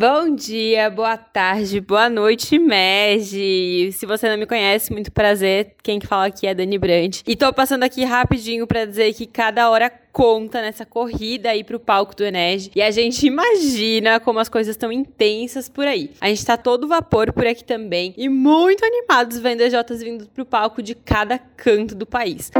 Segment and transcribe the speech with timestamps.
[0.00, 3.92] Bom dia, boa tarde, boa noite, Meg.
[3.92, 5.74] Se você não me conhece, muito prazer.
[5.82, 7.22] Quem que fala aqui é Dani Brandt.
[7.26, 11.78] E tô passando aqui rapidinho para dizer que cada hora conta nessa corrida aí pro
[11.78, 12.70] palco do Enege.
[12.74, 16.12] E a gente imagina como as coisas estão intensas por aí.
[16.18, 20.46] A gente tá todo vapor por aqui também e muito animados vendo EJs vindo pro
[20.46, 22.50] palco de cada canto do país.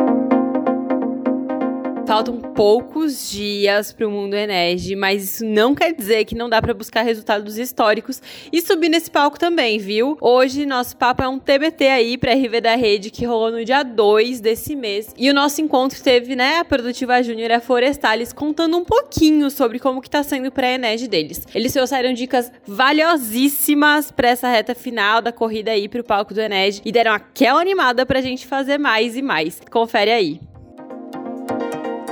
[2.11, 6.60] Faltam poucos dias para o mundo Enege, mas isso não quer dizer que não dá
[6.60, 8.20] para buscar resultados históricos
[8.52, 10.19] e subir nesse palco também, viu?
[10.20, 13.84] Hoje nosso papo é um TBT aí para RV da Rede que rolou no dia
[13.84, 15.14] 2 desse mês.
[15.16, 19.48] E o nosso encontro teve, né, a Produtiva Júnior e a Forestales contando um pouquinho
[19.48, 21.47] sobre como que tá sendo para a Enege deles.
[21.55, 26.83] Eles trouxeram dicas valiosíssimas para essa reta final da corrida aí pro palco do Enege
[26.84, 29.61] e deram aquela animada pra gente fazer mais e mais.
[29.70, 30.49] Confere aí.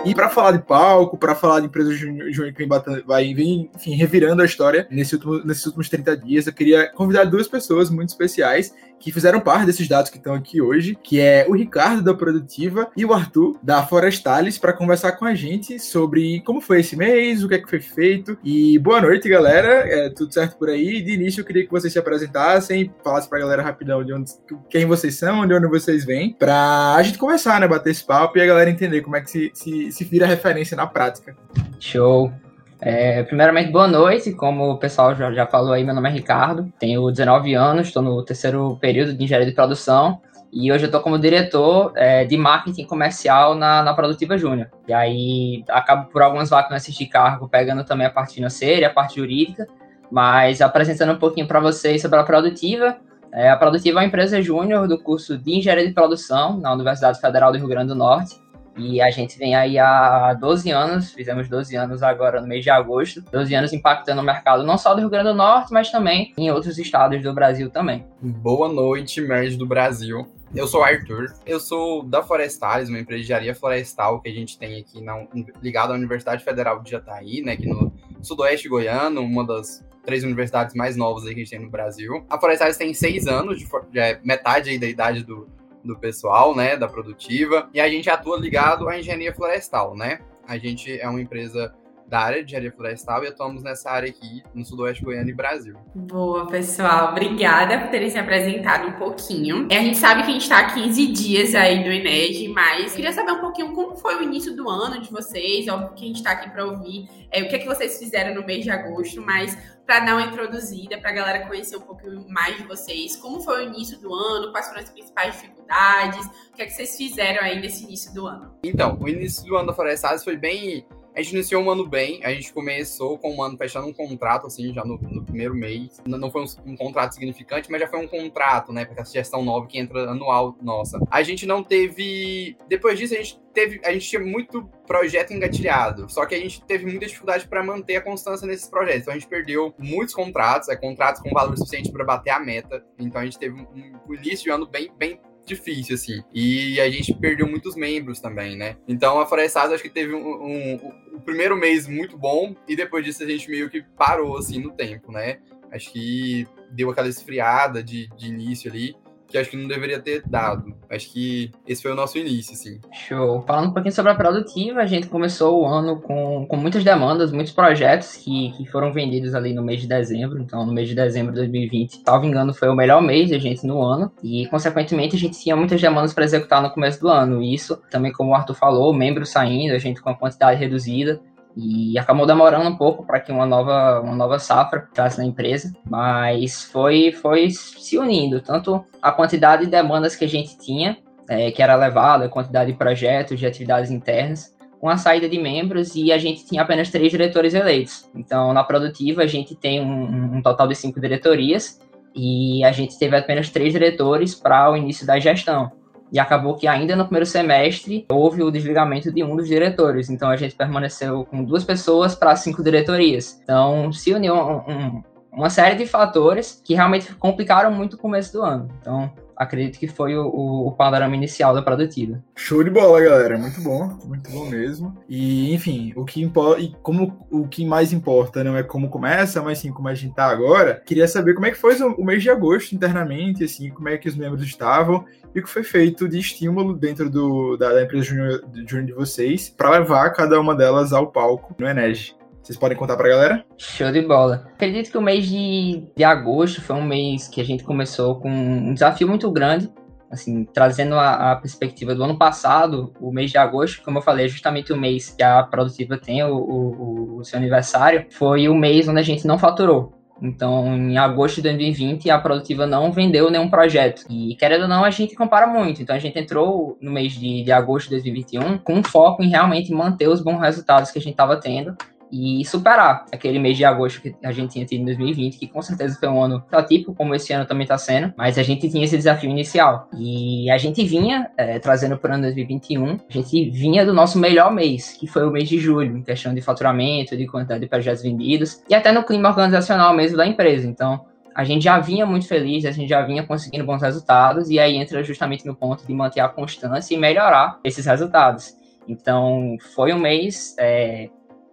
[0.05, 2.67] E para falar de palco, para falar de empresa júnior que
[3.05, 7.49] vai, enfim, revirando a história nesse último, nesses últimos 30 dias, eu queria convidar duas
[7.49, 11.55] pessoas muito especiais que fizeram parte desses dados que estão aqui hoje, que é o
[11.55, 16.61] Ricardo da Produtiva e o Arthur da Forestales para conversar com a gente sobre como
[16.61, 18.39] foi esse mês, o que é que foi feito.
[18.45, 19.69] E boa noite, galera.
[19.69, 21.03] É, tudo certo por aí?
[21.03, 24.33] De início eu queria que vocês se apresentassem, falassem para a galera rapidão de onde,
[24.71, 28.39] quem vocês são, de onde vocês vêm, para a gente começar, né, bater esse papo
[28.39, 31.37] e a galera entender como é que se, se se vira referência na prática.
[31.81, 32.33] Show.
[32.81, 34.33] É, primeiramente, boa noite.
[34.33, 38.03] Como o pessoal já, já falou aí, meu nome é Ricardo, tenho 19 anos, estou
[38.03, 40.21] no terceiro período de engenharia de produção
[40.53, 44.69] e hoje eu estou como diretor é, de marketing comercial na, na Produtiva Júnior.
[44.87, 49.17] E aí acabo por algumas vacances de cargo pegando também a parte financeira a parte
[49.17, 49.67] jurídica,
[50.11, 52.97] mas apresentando um pouquinho para vocês sobre a Produtiva.
[53.33, 57.21] É, a Produtiva é uma empresa júnior do curso de engenharia de produção na Universidade
[57.21, 58.37] Federal do Rio Grande do Norte.
[58.79, 62.71] E a gente vem aí há 12 anos, fizemos 12 anos agora no mês de
[62.71, 66.33] agosto, 12 anos impactando o mercado não só do Rio Grande do Norte, mas também
[66.39, 68.07] em outros estados do Brasil também.
[68.23, 70.27] Boa noite, Merge do Brasil.
[70.55, 74.59] Eu sou Arthur, eu sou da Forestales, uma empresa de engenharia florestal que a gente
[74.59, 75.27] tem aqui na,
[75.63, 77.93] ligada à Universidade Federal de Jataí, né, aqui no
[78.23, 82.25] sudoeste goiano, uma das três universidades mais novas que a gente tem no Brasil.
[82.31, 85.47] A Forestales tem seis anos, de, é metade da idade do,
[85.89, 90.21] do pessoal, né, da produtiva, e a gente atua ligado à engenharia florestal, né?
[90.47, 91.75] A gente é uma empresa
[92.09, 95.77] da área de engenharia florestal e atuamos nessa área aqui no Sudoeste Goiano e Brasil.
[95.95, 97.11] Boa, pessoal.
[97.11, 99.69] Obrigada por terem se apresentado um pouquinho.
[99.71, 102.95] É, a gente sabe que a gente está há 15 dias aí do Ened, mas
[102.95, 105.69] queria saber um pouquinho como foi o início do ano de vocês.
[105.69, 108.35] Óbvio que a gente está aqui para ouvir é, o que é que vocês fizeram
[108.35, 112.27] no mês de agosto, mas para dar uma introduzida, para a galera conhecer um pouquinho
[112.29, 116.57] mais de vocês, como foi o início do ano, quais foram as principais dificuldades, o
[116.57, 118.55] que é que vocês fizeram aí nesse início do ano?
[118.63, 120.87] Então, o início do ano da Florestas foi bem
[121.19, 124.47] a gente iniciou um ano bem, a gente começou com um ano fechando um contrato,
[124.47, 126.01] assim, já no, no primeiro mês.
[126.07, 128.85] Não foi um, um, contrato significante, mas já foi um contrato, né?
[128.85, 131.01] Porque a gestão nova que entra anual nossa.
[131.11, 132.57] A gente não teve.
[132.69, 133.81] Depois disso, a gente teve.
[133.85, 136.09] A gente tinha muito projeto engatilhado.
[136.09, 139.03] Só que a gente teve muita dificuldade para manter a constância nesses projetos.
[139.03, 142.85] Então a gente perdeu muitos contratos, é, contratos com valor suficiente para bater a meta.
[142.97, 143.67] Então a gente teve um,
[144.09, 146.23] um início de ano bem, bem difícil, assim.
[146.33, 148.77] E a gente perdeu muitos membros também, né?
[148.87, 152.77] Então a Forestado acho que teve um, um, um, um, primeiro mês muito bom e
[152.77, 155.39] depois disso a gente meio que parou, assim, no tempo, né?
[155.71, 158.97] Acho que deu aquela esfriada de, de início ali
[159.29, 160.75] que acho que não deveria ter dado.
[160.91, 162.81] Acho que esse foi o nosso início, assim.
[162.93, 163.43] Show.
[163.47, 167.31] Falando um pouquinho sobre a produtiva, a gente começou o ano com, com muitas demandas,
[167.31, 170.41] muitos projetos que, que foram vendidos ali no mês de dezembro.
[170.41, 173.67] Então, no mês de dezembro de 2020, salvo engano, foi o melhor mês da gente
[173.67, 174.11] no ano.
[174.23, 177.43] E, consequentemente, a gente tinha muitas demandas para executar no começo do ano.
[177.43, 181.21] E isso, também como o Arthur falou, membros saindo, a gente com a quantidade reduzida.
[181.57, 185.73] E acabou demorando um pouco para que uma nova, uma nova safra entrasse na empresa,
[185.85, 190.99] mas foi, foi se unindo, tanto a quantidade de demandas que a gente tinha,
[191.29, 195.39] é, que era elevada, a quantidade de projetos, de atividades internas, com a saída de
[195.39, 198.09] membros e a gente tinha apenas três diretores eleitos.
[198.15, 201.81] Então, na produtiva, a gente tem um, um total de cinco diretorias
[202.15, 205.73] e a gente teve apenas três diretores para o início da gestão.
[206.13, 210.09] E acabou que ainda no primeiro semestre houve o desligamento de um dos diretores.
[210.09, 213.41] Então a gente permaneceu com duas pessoas para cinco diretorias.
[213.43, 215.03] Então se uniu um, um,
[215.33, 218.69] uma série de fatores que realmente complicaram muito o começo do ano.
[218.81, 222.23] Então acredito que foi o, o, o, panorama inicial da produtiva.
[222.35, 223.39] Show de bola, galera.
[223.39, 224.97] Muito bom, muito bom mesmo.
[225.09, 229.41] E, enfim, o que importa, e como o que mais importa não é como começa,
[229.41, 232.23] mas sim como a gente tá agora, queria saber como é que foi o, mês
[232.23, 235.05] de agosto internamente, assim, como é que os membros estavam
[235.35, 239.49] e o que foi feito de estímulo dentro do, da, da empresa júnior de vocês
[239.49, 242.18] para levar cada uma delas ao palco no Enege.
[242.49, 243.45] Vocês podem contar pra galera?
[243.59, 244.49] Show de bola.
[244.55, 248.31] Acredito que o mês de, de agosto foi um mês que a gente começou com
[248.31, 249.71] um desafio muito grande,
[250.11, 254.25] assim, trazendo a, a, perspectiva do ano passado, o mês de agosto, como eu falei,
[254.25, 258.55] é justamente o mês que a Produtiva tem o, o, o seu aniversário, foi o
[258.55, 259.93] mês onde a gente não faturou.
[260.23, 264.07] Então, em agosto de 2020, a Produtiva não vendeu nenhum projeto.
[264.09, 265.83] E, querendo ou não, a gente compara muito.
[265.83, 269.71] Então, a gente entrou no mês de, de agosto de 2021 com foco em realmente
[269.71, 271.77] manter os bons resultados que a gente estava tendo
[272.11, 275.61] e superar aquele mês de agosto que a gente tinha tido em 2020, que com
[275.63, 278.85] certeza foi um ano atípico, como esse ano também está sendo, mas a gente tinha
[278.85, 279.89] esse desafio inicial.
[279.97, 284.19] E a gente vinha, é, trazendo para o ano 2021, a gente vinha do nosso
[284.19, 287.69] melhor mês, que foi o mês de julho, em questão de faturamento, de quantidade de
[287.69, 290.67] projetos vendidos, e até no clima organizacional mesmo da empresa.
[290.67, 294.59] Então, a gente já vinha muito feliz, a gente já vinha conseguindo bons resultados, e
[294.59, 298.57] aí entra justamente no ponto de manter a constância e melhorar esses resultados.
[298.89, 301.11] Então, foi um mês é,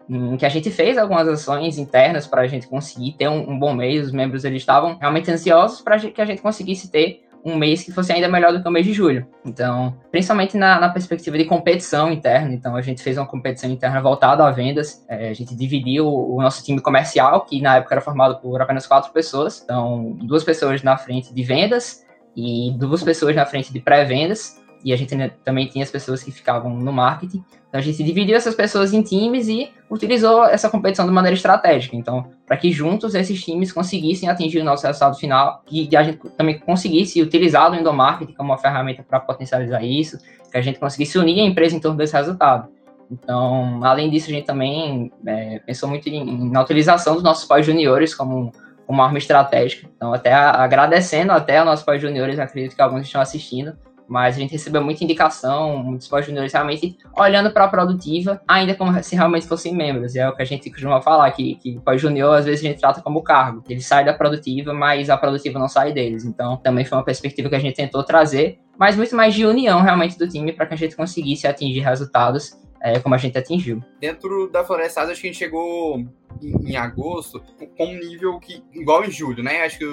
[0.09, 3.59] em que a gente fez algumas ações internas para a gente conseguir ter um, um,
[3.59, 4.05] bom mês.
[4.05, 7.91] Os membros eles estavam realmente ansiosos para que a gente conseguisse ter um mês que
[7.91, 9.27] fosse ainda melhor do que o mês de julho.
[9.45, 12.51] Então, principalmente na, na perspectiva de competição interna.
[12.51, 15.05] Então, a gente fez uma competição interna voltada a vendas.
[15.07, 18.87] É, a gente dividiu o, nosso time comercial, que na época era formado por apenas
[18.87, 19.61] quatro pessoas.
[19.63, 22.03] Então, duas pessoas na frente de vendas
[22.35, 26.31] e duas pessoas na frente de pré-vendas e a gente também tinha as pessoas que
[26.31, 27.43] ficavam no marketing.
[27.67, 31.95] Então a gente dividiu essas pessoas em times e utilizou essa competição de maneira estratégica.
[31.95, 36.03] Então, para que juntos esses times conseguissem atingir o nosso resultado final e que a
[36.03, 40.19] gente também conseguisse utilizar o endomarketing como uma ferramenta para potencializar isso,
[40.51, 42.69] que a gente conseguisse unir a empresa em torno desse resultado.
[43.09, 48.13] Então, além disso, a gente também é, pensou muito em, na utilização dos nossos pós-juniores
[48.13, 48.51] como
[48.87, 49.89] uma arma estratégica.
[49.95, 53.75] Então, até agradecendo até aos nossos pós-juniores, acredito que alguns estão assistindo,
[54.07, 59.01] mas a gente recebeu muita indicação, muitos pós-juniores realmente olhando para a produtiva, ainda como
[59.03, 60.15] se realmente fossem membros.
[60.15, 63.01] É o que a gente costuma falar, que, que pós-junior às vezes a gente trata
[63.01, 63.63] como cargo.
[63.69, 66.25] Eles saem da produtiva, mas a produtiva não sai deles.
[66.25, 69.81] Então também foi uma perspectiva que a gente tentou trazer, mas muito mais de união
[69.81, 73.83] realmente do time para que a gente conseguisse atingir resultados é, como a gente atingiu.
[73.99, 75.97] Dentro da Florestada, acho que a gente chegou
[76.41, 77.41] em, em, agosto
[77.77, 79.63] com um nível que, igual em julho, né?
[79.63, 79.85] Acho que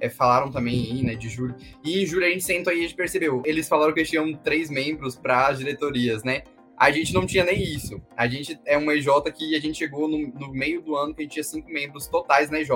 [0.00, 1.54] é, falaram também né, de julho.
[1.84, 3.42] E em julho a gente sentou aí e a gente percebeu.
[3.44, 6.42] Eles falaram que eles tinham três membros para as diretorias, né?
[6.76, 8.00] A gente não tinha nem isso.
[8.16, 11.22] A gente é uma EJ que a gente chegou no, no meio do ano que
[11.22, 12.70] a gente tinha cinco membros totais na EJ.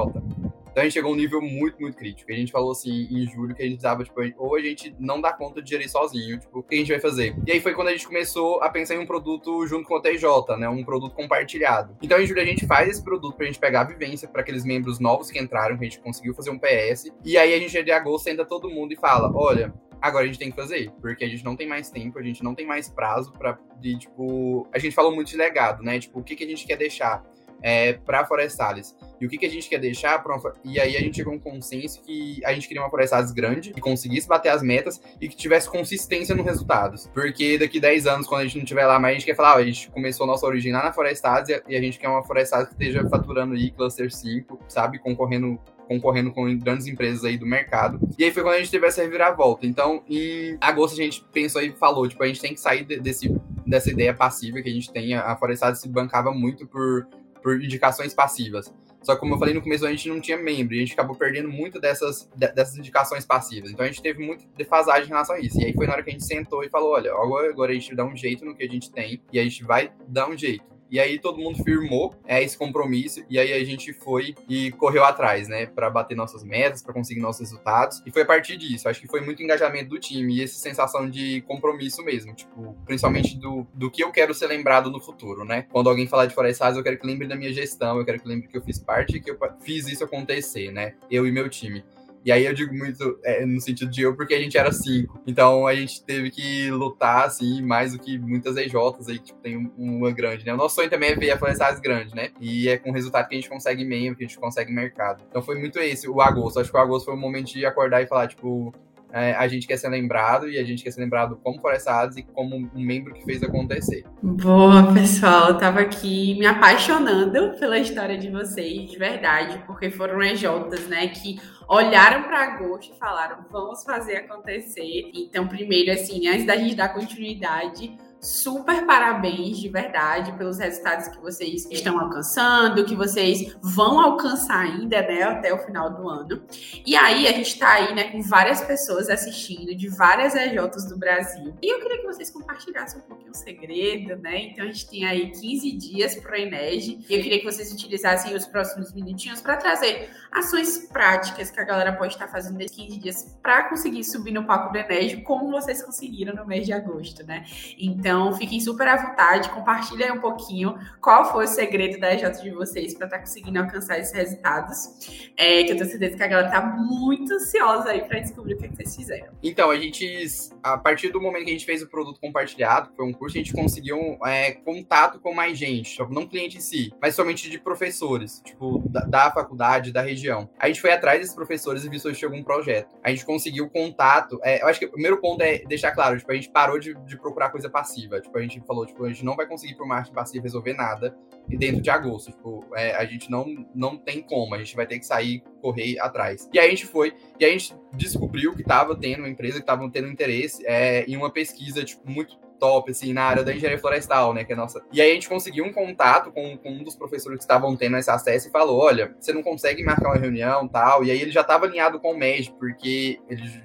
[0.73, 2.33] Então a gente chegou a um nível muito, muito crítico.
[2.33, 5.21] A gente falou assim em julho que a gente precisava, tipo, ou a gente não
[5.21, 7.37] dá conta de gerir sozinho, tipo, o que a gente vai fazer?
[7.47, 10.01] E aí foi quando a gente começou a pensar em um produto junto com o
[10.01, 10.69] TJ, né?
[10.69, 11.95] Um produto compartilhado.
[12.03, 14.65] Então em julho a gente faz esse produto pra gente pegar a vivência para aqueles
[14.65, 17.13] membros novos que entraram, que a gente conseguiu fazer um PS.
[17.23, 20.39] E aí a gente de agosto senta todo mundo e fala: olha, agora a gente
[20.39, 22.89] tem que fazer, porque a gente não tem mais tempo, a gente não tem mais
[22.89, 25.99] prazo para de tipo, a gente falou muito de legado, né?
[25.99, 27.25] Tipo, o que que a gente quer deixar?
[27.63, 28.95] É, para Forestales.
[29.21, 31.37] E o que, que a gente quer deixar uma, E aí a gente chegou a
[31.37, 35.29] um consenso que a gente queria uma Forestales grande, que conseguisse bater as metas e
[35.29, 37.09] que tivesse consistência nos resultados.
[37.15, 39.55] Porque daqui 10 anos, quando a gente não estiver lá, mais a gente quer falar,
[39.55, 42.69] ó, a gente começou nossa origem lá na Forestales e a gente quer uma Forestales
[42.69, 44.99] que esteja faturando aí Cluster 5, sabe?
[44.99, 48.01] Concorrendo concorrendo com grandes empresas aí do mercado.
[48.19, 49.67] E aí foi quando a gente teve essa reviravolta.
[49.67, 53.29] Então, em agosto a gente pensou e falou, tipo, a gente tem que sair desse,
[53.67, 55.15] dessa ideia passiva que a gente tem.
[55.15, 57.07] A Forestado se bancava muito por
[57.43, 58.73] por indicações passivas.
[59.03, 60.93] Só que, como eu falei no começo, a gente não tinha membro, e a gente
[60.93, 63.71] acabou perdendo muito dessas, dessas indicações passivas.
[63.71, 65.61] Então a gente teve muita defasagem em relação a isso.
[65.61, 67.75] E aí foi na hora que a gente sentou e falou: olha, agora, agora a
[67.75, 70.39] gente dá um jeito no que a gente tem, e a gente vai dar um
[70.39, 70.65] jeito.
[70.93, 75.03] E aí todo mundo firmou é, esse compromisso e aí a gente foi e correu
[75.03, 78.03] atrás, né, para bater nossas metas, para conseguir nossos resultados.
[78.05, 78.87] E foi a partir disso.
[78.87, 83.39] Acho que foi muito engajamento do time e essa sensação de compromisso mesmo, tipo, principalmente
[83.39, 85.65] do, do que eu quero ser lembrado no futuro, né?
[85.73, 88.29] Quando alguém falar de Florestais, eu quero que lembre da minha gestão, eu quero que
[88.29, 90.93] lembre que eu fiz parte e que eu fiz isso acontecer, né?
[91.11, 91.83] Eu e meu time.
[92.25, 95.21] E aí eu digo muito é, no sentido de eu, porque a gente era cinco.
[95.27, 99.71] Então a gente teve que lutar, assim, mais do que muitas EJs aí, tipo, tem
[99.77, 100.55] uma grande, né?
[100.55, 102.31] O nosso sonho também é ver a Florestais grande, né?
[102.41, 105.25] E é com o resultado que a gente consegue meio, que a gente consegue mercado.
[105.29, 106.61] Então foi muito esse, o agosto.
[106.61, 108.73] Acho que o agosto foi o momento de acordar e falar, tipo,
[109.13, 112.23] é, a gente quer ser lembrado e a gente quer ser lembrado como Forestados e
[112.23, 114.05] como um membro que fez acontecer.
[114.23, 115.49] Boa, pessoal.
[115.49, 121.09] Eu tava aqui me apaixonando pela história de vocês, de verdade, porque foram EJs, né,
[121.09, 121.39] que
[121.73, 125.11] olharam para agosto e falaram, vamos fazer acontecer.
[125.15, 131.21] Então, primeiro, assim, antes da gente dar continuidade, super parabéns de verdade pelos resultados que
[131.21, 136.41] vocês estão alcançando, que vocês vão alcançar ainda, né, até o final do ano.
[136.87, 140.97] E aí a gente tá aí, né, com várias pessoas assistindo de várias EJs do
[140.97, 141.53] Brasil.
[141.61, 144.39] E eu queria que vocês compartilhassem um pouquinho o segredo, né?
[144.45, 148.37] Então a gente tem aí 15 dias pro Ened e eu queria que vocês utilizassem
[148.37, 152.99] os próximos minutinhos para trazer ações práticas que a galera pode estar fazendo nesses 15
[152.99, 157.27] dias para conseguir subir no palco do Ened, como vocês conseguiram no mês de agosto,
[157.27, 157.45] né?
[157.79, 162.51] Então, fiquem super à vontade, compartilhem um pouquinho qual foi o segredo da EJ de
[162.51, 165.31] vocês para estar tá conseguindo alcançar esses resultados.
[165.37, 168.59] É, que eu tenho certeza que a galera tá muito ansiosa aí para descobrir o
[168.59, 169.33] que, é que vocês fizeram.
[169.43, 170.29] Então, a gente,
[170.63, 173.41] a partir do momento que a gente fez o produto compartilhado, foi um curso, a
[173.41, 178.41] gente conseguiu é, contato com mais gente, não cliente em si, mas somente de professores,
[178.45, 180.49] tipo, da, da faculdade, da região.
[180.59, 182.89] A gente foi atrás desses professores e viu se existia algum projeto.
[183.03, 184.39] A gente conseguiu contato.
[184.43, 186.95] É, eu acho que o primeiro ponto é deixar claro, tipo, a gente parou de,
[187.07, 188.02] de procurar coisa passiva.
[188.09, 191.17] Tipo, a gente falou, tipo, a gente não vai conseguir por marketing passivo resolver nada
[191.49, 192.31] dentro de agosto.
[192.31, 195.99] Tipo, é, a gente não, não tem como, a gente vai ter que sair, correr
[196.01, 196.49] atrás.
[196.53, 199.61] E aí a gente foi, e a gente descobriu que estava tendo uma empresa que
[199.61, 203.77] estava tendo interesse é, em uma pesquisa, tipo, muito top, assim, na área da engenharia
[203.77, 204.45] florestal, né?
[204.45, 204.85] Que é nossa.
[204.93, 207.97] E aí a gente conseguiu um contato com, com um dos professores que estavam tendo
[207.97, 211.03] esse acesso e falou: olha, você não consegue marcar uma reunião tal.
[211.03, 213.19] E aí ele já estava alinhado com o MED, porque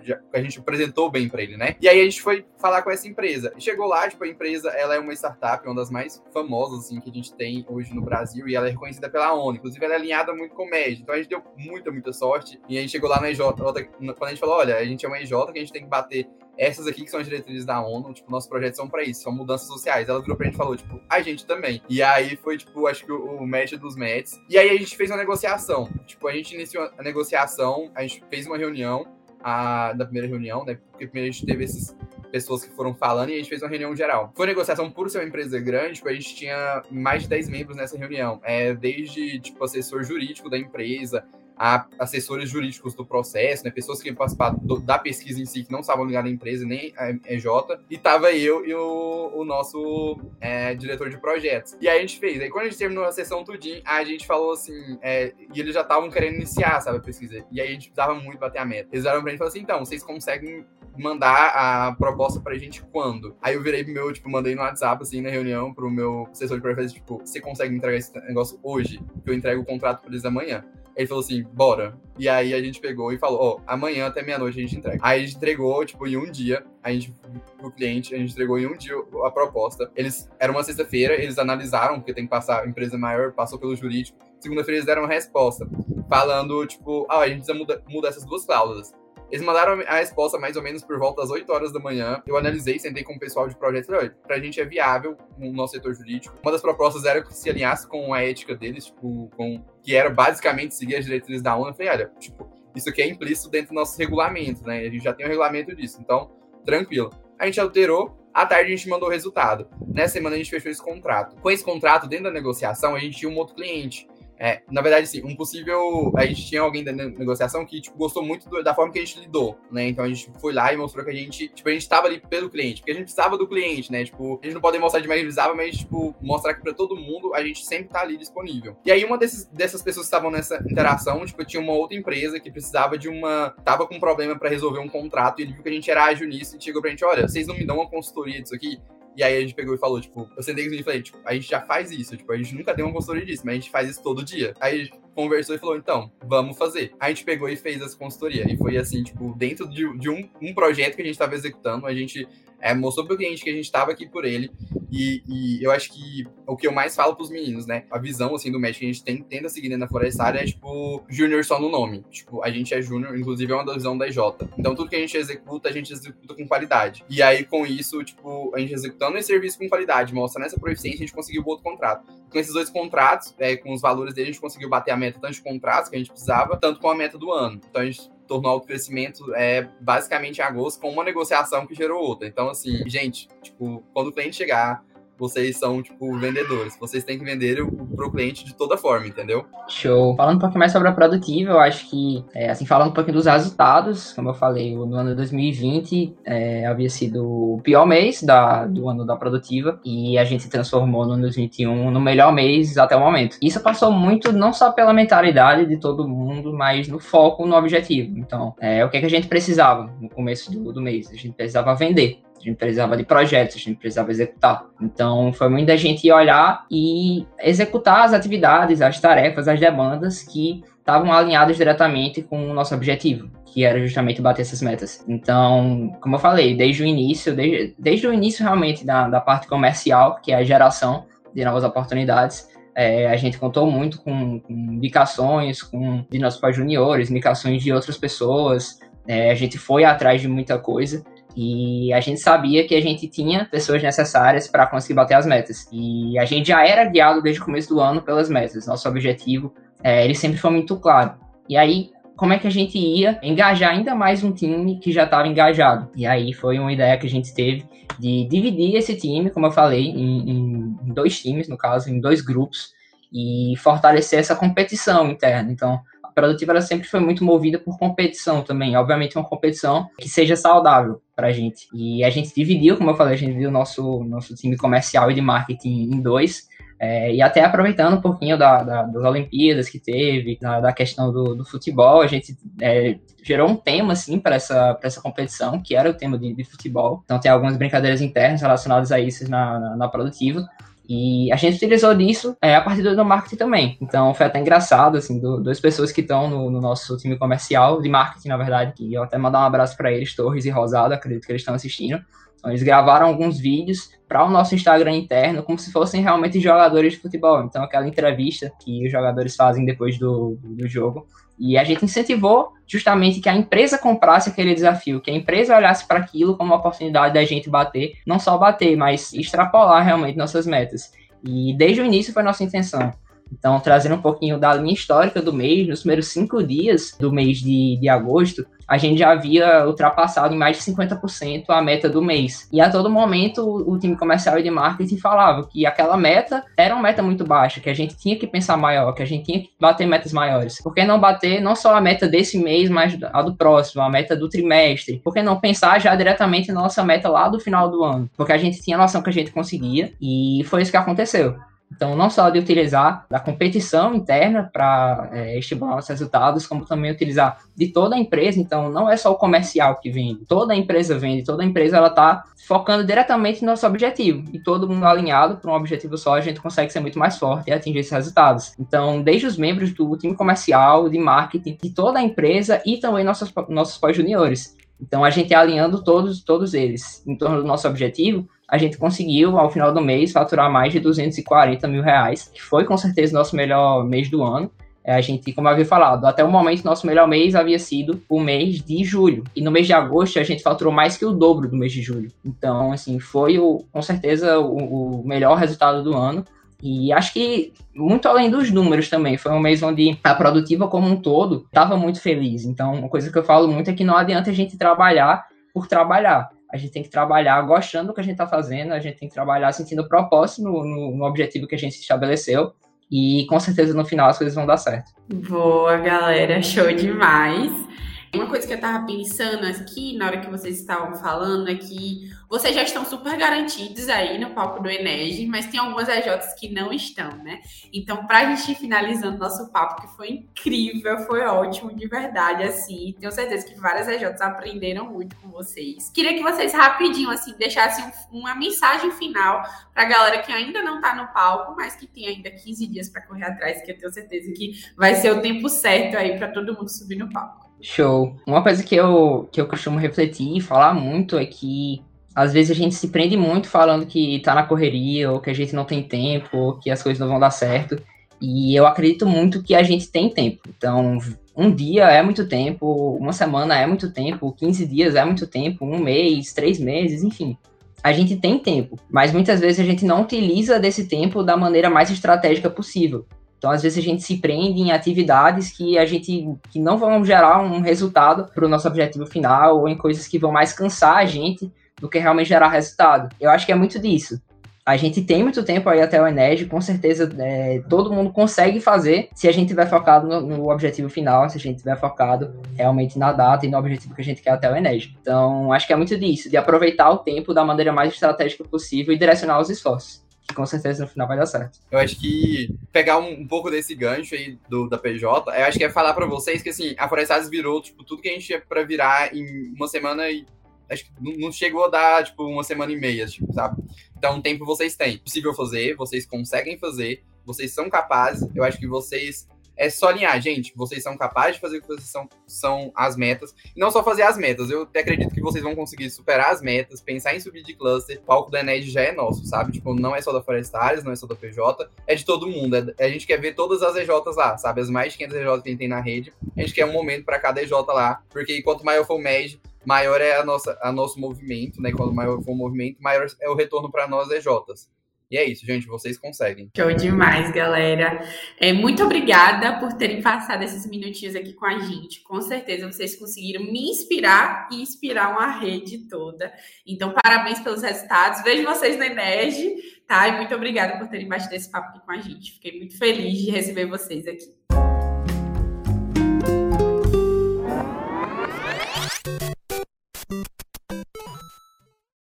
[0.04, 1.76] já, a gente apresentou bem para ele, né?
[1.80, 3.54] E aí a gente foi falar com essa empresa.
[3.60, 7.12] Chegou lá, tipo, a empresa ela é uma startup, uma das mais famosas, assim, que
[7.12, 9.58] a gente tem hoje no Brasil, e ela é reconhecida pela ONU.
[9.58, 11.04] Inclusive, ela é alinhada muito com o MED.
[11.04, 12.60] Então a gente deu muita, muita sorte.
[12.68, 15.08] E a gente chegou lá na EJ, quando a gente falou: olha, a gente é
[15.08, 16.28] uma EJ que a gente tem que bater
[16.58, 19.32] essas aqui que são as diretrizes da ONU, tipo, nossos projetos são para isso, são
[19.32, 20.10] mudanças sociais.
[20.10, 21.82] Ela virou pra gente e falou, tipo, a gente também.
[21.88, 24.40] E aí foi, tipo, acho que o, o match dos matches.
[24.50, 25.90] E aí a gente fez uma negociação.
[26.06, 29.06] Tipo, a gente iniciou a negociação, a gente fez uma reunião,
[29.42, 30.80] a, da primeira reunião, né?
[30.92, 31.96] Porque primeiro a gente teve essas
[32.32, 34.34] pessoas que foram falando e a gente fez uma reunião geral.
[34.36, 37.78] Foi negociação por ser uma empresa grande, tipo, a gente tinha mais de 10 membros
[37.78, 38.42] nessa reunião.
[38.44, 41.26] É, desde, tipo, assessor jurídico da empresa,
[41.58, 45.80] a assessores jurídicos do processo, né, pessoas que participaram da pesquisa em si, que não
[45.80, 47.46] estavam ligadas à empresa, nem à EJ,
[47.90, 51.76] e tava eu e o, o nosso é, diretor de projetos.
[51.82, 52.42] E aí a gente fez.
[52.42, 55.74] Aí quando a gente terminou a sessão tudinho, a gente falou assim, é, e eles
[55.74, 57.44] já estavam querendo iniciar, sabe, a pesquisa.
[57.52, 58.90] E aí a gente precisava muito bater a meta.
[58.92, 60.66] Eles olharam pra gente e falaram assim, então, vocês conseguem
[60.98, 63.36] mandar a proposta pra gente quando?
[63.42, 66.58] Aí eu virei pro meu, tipo, mandei no WhatsApp, assim, na reunião, pro meu assessor
[66.58, 69.00] de projetos, tipo, você consegue entregar esse negócio hoje?
[69.24, 70.64] Que eu entrego o contrato pra eles amanhã.
[70.98, 71.96] Ele falou assim, bora.
[72.18, 74.98] E aí a gente pegou e falou, ó, oh, amanhã até meia-noite a gente entrega.
[75.00, 77.14] Aí a gente entregou, tipo, em um dia, a gente,
[77.56, 79.92] pro cliente, a gente entregou em um dia a proposta.
[79.96, 84.18] Eles, era uma sexta-feira, eles analisaram, porque tem que passar, empresa maior passou pelo jurídico.
[84.40, 85.68] Segunda-feira eles deram uma resposta,
[86.10, 88.92] falando, tipo, ah, a gente precisa mudar, mudar essas duas cláusulas.
[89.30, 92.22] Eles mandaram a resposta mais ou menos por volta das 8 horas da manhã.
[92.26, 95.52] Eu analisei, sentei com o pessoal de projeto e falei, pra gente é viável no
[95.52, 96.38] nosso setor jurídico.
[96.42, 100.10] Uma das propostas era que se alinhasse com a ética deles, tipo, com que era
[100.10, 101.70] basicamente seguir as diretrizes da ONU.
[101.70, 104.80] Eu falei, olha, tipo, isso aqui é implícito dentro do nosso regulamento, né?
[104.80, 106.32] A gente já tem um regulamento disso, então,
[106.66, 107.10] tranquilo.
[107.38, 109.68] A gente alterou, à tarde a gente mandou o resultado.
[109.88, 111.36] Nessa semana a gente fechou esse contrato.
[111.42, 114.08] Com esse contrato, dentro da negociação, a gente tinha um outro cliente
[114.40, 116.14] é, na verdade, sim, um possível.
[116.16, 119.06] A gente tinha alguém da negociação que tipo, gostou muito do, da forma que a
[119.06, 119.88] gente lidou, né?
[119.88, 122.20] Então a gente foi lá e mostrou que a gente, tipo, a gente tava ali
[122.20, 124.04] pelo cliente, porque a gente precisava do cliente, né?
[124.04, 127.34] Tipo, a gente não pode mostrar de precisava, mas, tipo, mostrar que pra todo mundo
[127.34, 128.78] a gente sempre tá ali disponível.
[128.86, 132.40] E aí, uma desses, dessas pessoas que estavam nessa interação, tipo, tinha uma outra empresa
[132.40, 133.56] que precisava de uma.
[133.64, 136.06] tava com um problema para resolver um contrato e ele viu que a gente era
[136.06, 138.80] ágil nisso e chegou pra gente: olha, vocês não me dão uma consultoria disso aqui?
[139.18, 141.34] E aí a gente pegou e falou, tipo, eu sentei com e falei, tipo, a
[141.34, 143.72] gente já faz isso, tipo, a gente nunca deu uma consultoria disso, mas a gente
[143.72, 144.54] faz isso todo dia.
[144.60, 146.94] Aí a gente conversou e falou, então, vamos fazer.
[147.00, 148.46] A gente pegou e fez essa consultoria.
[148.48, 151.88] E foi assim, tipo, dentro de, de um, um projeto que a gente estava executando,
[151.88, 152.28] a gente
[152.62, 154.52] é, mostrou pro cliente que a gente estava aqui por ele.
[154.92, 157.86] E, e, eu acho que o que eu mais falo pros meninos, né?
[157.92, 160.46] A visão, assim, do médico que a gente tem, tenta seguir dentro da florestária é,
[160.46, 162.04] tipo, júnior só no nome.
[162.10, 164.18] Tipo, a gente é júnior, inclusive é uma da visão da IJ.
[164.58, 167.04] Então, tudo que a gente executa, a gente executa com qualidade.
[167.10, 170.98] E aí, com isso, tipo, a gente executando esse serviço com qualidade, mostrando essa proficiência,
[170.98, 172.06] a gente conseguiu o outro contrato.
[172.30, 175.20] Com esses dois contratos, é, com os valores dele, a gente conseguiu bater a meta
[175.20, 177.60] tanto de contratos que a gente precisava, tanto com a meta do ano.
[177.70, 182.02] Então, a gente tornou o crescimento é, basicamente em agosto com uma negociação que gerou
[182.02, 182.28] outra.
[182.28, 184.84] Então, assim, gente, tipo, quando o cliente chegar,
[185.18, 186.78] vocês são, tipo, vendedores.
[186.80, 187.58] Vocês têm que vender
[187.96, 189.46] pro cliente de toda forma, entendeu?
[189.68, 190.16] Show.
[190.16, 193.18] Falando um pouquinho mais sobre a produtiva, eu acho que, é, assim, falando um pouquinho
[193.18, 198.24] dos resultados, como eu falei, no ano de 2020 é, havia sido o pior mês
[198.24, 202.78] da, do ano da produtiva e a gente transformou no ano 2021 no melhor mês
[202.78, 203.38] até o momento.
[203.42, 208.18] Isso passou muito não só pela mentalidade de todo mundo, mas no foco no objetivo.
[208.18, 211.10] Então, é, o que, é que a gente precisava no começo do, do mês?
[211.12, 212.20] A gente precisava vender.
[212.40, 214.66] A gente precisava de projetos, a gente precisava executar.
[214.82, 220.64] Então, foi muito da gente olhar e executar as atividades, as tarefas, as demandas que
[220.80, 225.04] estavam alinhadas diretamente com o nosso objetivo, que era justamente bater essas metas.
[225.08, 229.48] Então, como eu falei, desde o início, desde, desde o início realmente da, da parte
[229.48, 234.54] comercial, que é a geração de novas oportunidades, é, a gente contou muito com, com
[234.54, 240.22] indicações com, de nossos pais juniores, indicações de outras pessoas, é, a gente foi atrás
[240.22, 241.04] de muita coisa
[241.40, 245.70] e a gente sabia que a gente tinha pessoas necessárias para conseguir bater as metas.
[245.72, 248.66] E a gente já era guiado desde o começo do ano pelas metas.
[248.66, 249.54] Nosso objetivo,
[249.84, 251.14] é, ele sempre foi muito claro.
[251.48, 255.04] E aí, como é que a gente ia engajar ainda mais um time que já
[255.04, 255.92] estava engajado?
[255.96, 257.68] E aí foi uma ideia que a gente teve
[258.00, 262.20] de dividir esse time, como eu falei, em, em dois times, no caso, em dois
[262.20, 262.72] grupos,
[263.14, 265.52] e fortalecer essa competição interna.
[265.52, 265.80] Então,
[266.18, 268.76] produtiva ela sempre foi muito movida por competição também.
[268.76, 271.68] Obviamente, uma competição que seja saudável para a gente.
[271.72, 275.12] E a gente dividiu, como eu falei, a gente dividiu o nosso, nosso time comercial
[275.12, 276.48] e de marketing em dois.
[276.80, 281.12] É, e até aproveitando um pouquinho da, da, das Olimpíadas que teve, da, da questão
[281.12, 285.76] do, do, futebol, a gente é, gerou um tema assim para essa, essa competição, que
[285.76, 287.02] era o tema de, de, futebol.
[287.04, 290.48] Então tem algumas brincadeiras internas relacionadas a isso na, na, na produtiva.
[290.90, 293.78] E a gente utilizou disso é, a partir do marketing também.
[293.82, 297.82] Então foi até engraçado, assim, do, duas pessoas que estão no, no, nosso time comercial,
[297.82, 300.94] de marketing, na verdade, que eu até mandar um abraço para eles, Torres e Rosado,
[300.94, 302.02] acredito que eles estão assistindo.
[302.38, 306.94] Então, eles gravaram alguns vídeos para o nosso Instagram interno, como se fossem realmente jogadores
[306.94, 307.44] de futebol.
[307.44, 311.08] Então, aquela entrevista que os jogadores fazem depois do, do, do jogo.
[311.40, 315.88] E a gente incentivou justamente que a empresa comprasse aquele desafio, que a empresa olhasse
[315.88, 320.46] para aquilo como uma oportunidade da gente bater, não só bater, mas extrapolar realmente nossas
[320.46, 320.92] metas.
[321.24, 322.92] E desde o início foi nossa intenção.
[323.32, 327.38] Então, trazendo um pouquinho da linha histórica do mês, nos primeiros cinco dias do mês
[327.40, 332.02] de, de agosto, a gente já havia ultrapassado em mais de 50% a meta do
[332.02, 332.50] mês.
[332.52, 336.76] E a todo momento o time comercial e de marketing falava que aquela meta era
[336.76, 339.40] uma meta muito baixa, que a gente tinha que pensar maior, que a gente tinha
[339.40, 340.62] que bater metas maiores.
[340.62, 343.90] Por que não bater não só a meta desse mês, mas a do próximo, a
[343.90, 345.00] meta do trimestre?
[345.04, 348.10] Por que não pensar já diretamente na nossa meta lá do final do ano?
[348.18, 351.38] Porque a gente tinha noção que a gente conseguia e foi isso que aconteceu.
[351.72, 356.92] Então, não só de utilizar da competição interna para é, estimular os resultados, como também
[356.92, 358.40] utilizar de toda a empresa.
[358.40, 361.78] Então, não é só o comercial que vende, toda a empresa vende, toda a empresa
[361.78, 364.24] ela está focando diretamente no nosso objetivo.
[364.34, 367.50] E todo mundo alinhado para um objetivo só, a gente consegue ser muito mais forte
[367.50, 368.54] e atingir esses resultados.
[368.58, 373.04] Então, desde os membros do time comercial, de marketing, de toda a empresa e também
[373.04, 374.56] nossos, nossos pós-juniores.
[374.80, 378.78] Então, a gente é alinhando todos, todos eles em torno do nosso objetivo, a gente
[378.78, 383.14] conseguiu, ao final do mês, faturar mais de 240 mil reais, que foi com certeza
[383.14, 384.50] o nosso melhor mês do ano.
[384.84, 388.02] É, a gente, como eu havia falado, até o momento, nosso melhor mês havia sido
[388.08, 389.26] o mês de julho.
[389.36, 391.82] E no mês de agosto, a gente faturou mais que o dobro do mês de
[391.82, 392.10] julho.
[392.24, 396.24] Então, assim, foi o, com certeza o, o melhor resultado do ano.
[396.64, 400.88] E acho que muito além dos números também, foi um mês onde a produtiva como
[400.88, 402.46] um todo estava muito feliz.
[402.46, 405.68] Então, uma coisa que eu falo muito é que não adianta a gente trabalhar por
[405.68, 408.98] trabalhar a gente tem que trabalhar gostando do que a gente está fazendo, a gente
[408.98, 412.54] tem que trabalhar sentindo propósito no, no, no, objetivo que a gente estabeleceu.
[412.90, 414.92] E com certeza no final as coisas vão dar certo.
[415.10, 417.67] Boa, galera, show demais.
[418.14, 422.10] Uma coisa que eu tava pensando aqui na hora que vocês estavam falando é que
[422.30, 426.50] vocês já estão super garantidos aí no palco do Enege, mas tem algumas EJs que
[426.50, 427.42] não estão, né?
[427.74, 432.96] Então, pra gente ir finalizando nosso papo, que foi incrível, foi ótimo, de verdade, assim.
[433.00, 435.90] Tenho certeza que várias EJs aprenderam muito com vocês.
[435.90, 439.44] Queria que vocês rapidinho, assim, deixassem uma mensagem final
[439.74, 443.02] pra galera que ainda não tá no palco, mas que tem ainda 15 dias para
[443.02, 446.54] correr atrás, que eu tenho certeza que vai ser o tempo certo aí para todo
[446.54, 447.47] mundo subir no palco.
[447.62, 448.16] Show.
[448.26, 451.82] Uma coisa que eu, que eu costumo refletir e falar muito é que
[452.14, 455.34] às vezes a gente se prende muito falando que tá na correria, ou que a
[455.34, 457.80] gente não tem tempo, ou que as coisas não vão dar certo.
[458.20, 460.42] E eu acredito muito que a gente tem tempo.
[460.50, 460.98] Então,
[461.36, 465.64] um dia é muito tempo, uma semana é muito tempo, 15 dias é muito tempo,
[465.64, 467.38] um mês, três meses, enfim.
[467.84, 471.70] A gente tem tempo, mas muitas vezes a gente não utiliza desse tempo da maneira
[471.70, 473.06] mais estratégica possível.
[473.38, 477.06] Então, às vezes, a gente se prende em atividades que a gente que não vão
[477.06, 480.98] gerar um resultado para o nosso objetivo final, ou em coisas que vão mais cansar
[480.98, 483.16] a gente do que realmente gerar resultado.
[483.20, 484.20] Eu acho que é muito disso.
[484.66, 488.60] A gente tem muito tempo aí até o Ened, com certeza é, todo mundo consegue
[488.60, 492.34] fazer se a gente tiver focado no, no, objetivo final, se a gente tiver focado
[492.54, 494.94] realmente na data e no objetivo que a gente quer até o Ened.
[495.00, 498.94] Então, acho que é muito disso, de aproveitar o tempo da maneira mais estratégica possível
[498.94, 501.60] e direcionar os esforços que com certeza no final vai dar certo.
[501.72, 505.58] Eu acho que pegar um, um pouco desse gancho aí do, da PJ, eu acho
[505.58, 508.26] que é falar para vocês que assim, a Forestados virou tipo, tudo que a gente
[508.26, 510.26] tinha para virar em uma semana e
[510.70, 513.62] acho que não chegou a dar, tipo, uma semana e meia, tipo, sabe?
[513.98, 514.96] Então, tempo vocês têm.
[514.96, 518.28] É possível fazer, vocês conseguem fazer, vocês são capazes.
[518.36, 520.54] Eu acho que vocês é só alinhar, gente.
[520.56, 523.34] Vocês são capazes de fazer o que vocês são, são as metas.
[523.56, 524.50] E não só fazer as metas.
[524.50, 527.98] Eu até acredito que vocês vão conseguir superar as metas, pensar em subir de cluster.
[527.98, 529.52] O palco da Ened já é nosso, sabe?
[529.52, 532.56] Tipo, não é só da Forestares, não é só da PJ, é de todo mundo.
[532.78, 534.62] É, a gente quer ver todas as EJs lá, sabe?
[534.62, 536.14] As mais de 500 EJs que a gente tem na rede.
[536.36, 539.42] A gente quer um momento para cada EJ lá, porque quanto maior for o MED,
[539.66, 541.72] maior é a nossa, a nosso movimento, né?
[541.72, 544.70] Quanto maior for o movimento, maior é o retorno para nós EJs.
[545.10, 546.52] E é isso, gente, vocês conseguem.
[546.56, 548.06] Show demais, galera.
[548.38, 552.02] É, muito obrigada por terem passado esses minutinhos aqui com a gente.
[552.02, 556.34] Com certeza vocês conseguiram me inspirar e inspirar uma rede toda.
[556.66, 558.22] Então, parabéns pelos resultados.
[558.22, 559.56] Vejo vocês na Energy,
[559.88, 560.10] tá?
[560.10, 562.34] E muito obrigada por terem batido esse papo aqui com a gente.
[562.34, 564.37] Fiquei muito feliz de receber vocês aqui.